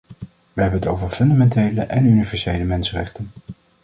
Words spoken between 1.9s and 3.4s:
universele mensenrechten.